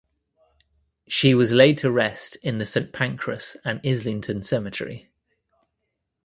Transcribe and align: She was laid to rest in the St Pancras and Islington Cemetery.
She 1.07 1.35
was 1.35 1.51
laid 1.51 1.77
to 1.77 1.91
rest 1.91 2.35
in 2.37 2.57
the 2.57 2.65
St 2.65 2.91
Pancras 2.91 3.55
and 3.63 3.79
Islington 3.85 4.41
Cemetery. 4.41 5.11